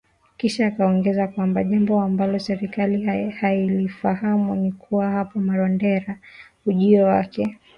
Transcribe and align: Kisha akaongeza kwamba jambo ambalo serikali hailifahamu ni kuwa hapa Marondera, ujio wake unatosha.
Kisha 0.37 0.67
akaongeza 0.67 1.27
kwamba 1.27 1.63
jambo 1.63 2.01
ambalo 2.01 2.39
serikali 2.39 3.01
hailifahamu 3.29 4.55
ni 4.55 4.71
kuwa 4.71 5.11
hapa 5.11 5.39
Marondera, 5.39 6.17
ujio 6.65 7.03
wake 7.05 7.41
unatosha. 7.41 7.59